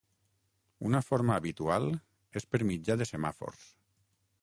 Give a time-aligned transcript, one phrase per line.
[0.91, 1.87] Una forma habitual
[2.43, 3.73] és per mitjà de semàfors.